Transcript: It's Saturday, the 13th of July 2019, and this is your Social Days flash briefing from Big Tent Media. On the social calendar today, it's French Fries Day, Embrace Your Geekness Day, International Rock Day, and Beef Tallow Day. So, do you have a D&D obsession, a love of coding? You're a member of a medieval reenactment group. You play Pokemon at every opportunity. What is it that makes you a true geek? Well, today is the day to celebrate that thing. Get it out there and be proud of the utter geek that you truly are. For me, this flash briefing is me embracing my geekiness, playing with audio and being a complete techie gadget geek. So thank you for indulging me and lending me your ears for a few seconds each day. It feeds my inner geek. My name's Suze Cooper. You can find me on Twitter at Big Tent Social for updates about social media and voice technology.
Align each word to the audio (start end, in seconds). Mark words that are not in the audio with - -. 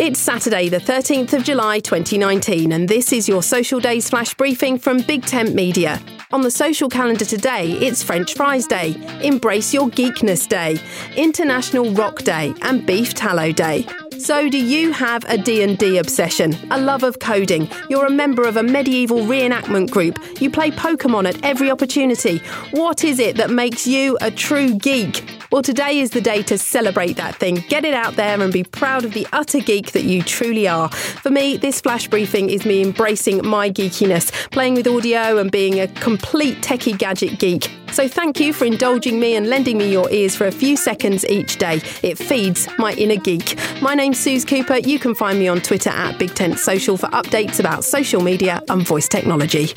It's 0.00 0.20
Saturday, 0.20 0.68
the 0.68 0.78
13th 0.78 1.32
of 1.32 1.42
July 1.42 1.80
2019, 1.80 2.70
and 2.70 2.88
this 2.88 3.12
is 3.12 3.28
your 3.28 3.42
Social 3.42 3.80
Days 3.80 4.08
flash 4.08 4.32
briefing 4.32 4.78
from 4.78 4.98
Big 4.98 5.26
Tent 5.26 5.56
Media. 5.56 6.00
On 6.30 6.40
the 6.40 6.52
social 6.52 6.88
calendar 6.88 7.24
today, 7.24 7.72
it's 7.72 8.00
French 8.00 8.34
Fries 8.34 8.68
Day, 8.68 8.94
Embrace 9.24 9.74
Your 9.74 9.88
Geekness 9.88 10.46
Day, 10.46 10.78
International 11.16 11.90
Rock 11.94 12.18
Day, 12.18 12.54
and 12.62 12.86
Beef 12.86 13.12
Tallow 13.12 13.50
Day. 13.50 13.88
So, 14.20 14.48
do 14.48 14.64
you 14.64 14.92
have 14.92 15.24
a 15.24 15.36
D&D 15.36 15.98
obsession, 15.98 16.54
a 16.70 16.80
love 16.80 17.02
of 17.02 17.18
coding? 17.18 17.68
You're 17.90 18.06
a 18.06 18.10
member 18.10 18.46
of 18.46 18.56
a 18.56 18.62
medieval 18.62 19.22
reenactment 19.22 19.90
group. 19.90 20.20
You 20.40 20.48
play 20.48 20.70
Pokemon 20.70 21.28
at 21.28 21.44
every 21.44 21.72
opportunity. 21.72 22.38
What 22.70 23.02
is 23.02 23.18
it 23.18 23.36
that 23.36 23.50
makes 23.50 23.84
you 23.84 24.16
a 24.20 24.30
true 24.30 24.76
geek? 24.76 25.37
Well, 25.50 25.62
today 25.62 26.00
is 26.00 26.10
the 26.10 26.20
day 26.20 26.42
to 26.42 26.58
celebrate 26.58 27.14
that 27.14 27.36
thing. 27.36 27.64
Get 27.68 27.86
it 27.86 27.94
out 27.94 28.16
there 28.16 28.38
and 28.38 28.52
be 28.52 28.64
proud 28.64 29.06
of 29.06 29.14
the 29.14 29.26
utter 29.32 29.60
geek 29.60 29.92
that 29.92 30.04
you 30.04 30.22
truly 30.22 30.68
are. 30.68 30.90
For 30.90 31.30
me, 31.30 31.56
this 31.56 31.80
flash 31.80 32.06
briefing 32.06 32.50
is 32.50 32.66
me 32.66 32.82
embracing 32.82 33.46
my 33.46 33.70
geekiness, 33.70 34.30
playing 34.50 34.74
with 34.74 34.86
audio 34.86 35.38
and 35.38 35.50
being 35.50 35.80
a 35.80 35.88
complete 35.88 36.60
techie 36.60 36.98
gadget 36.98 37.38
geek. 37.38 37.70
So 37.92 38.06
thank 38.06 38.38
you 38.38 38.52
for 38.52 38.66
indulging 38.66 39.18
me 39.18 39.36
and 39.36 39.48
lending 39.48 39.78
me 39.78 39.90
your 39.90 40.10
ears 40.10 40.36
for 40.36 40.46
a 40.46 40.52
few 40.52 40.76
seconds 40.76 41.24
each 41.24 41.56
day. 41.56 41.76
It 42.02 42.18
feeds 42.18 42.68
my 42.76 42.92
inner 42.92 43.16
geek. 43.16 43.58
My 43.80 43.94
name's 43.94 44.18
Suze 44.18 44.44
Cooper. 44.44 44.76
You 44.76 44.98
can 44.98 45.14
find 45.14 45.38
me 45.38 45.48
on 45.48 45.62
Twitter 45.62 45.88
at 45.88 46.18
Big 46.18 46.34
Tent 46.34 46.58
Social 46.58 46.98
for 46.98 47.06
updates 47.06 47.58
about 47.58 47.84
social 47.84 48.22
media 48.22 48.62
and 48.68 48.86
voice 48.86 49.08
technology. 49.08 49.72